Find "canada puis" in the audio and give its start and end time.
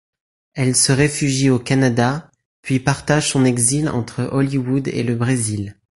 1.59-2.79